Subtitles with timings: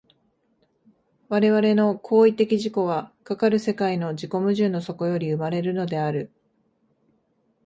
[1.29, 6.31] 我々の行為的自己は、かかる世界の自己矛盾の底より生まれるのである。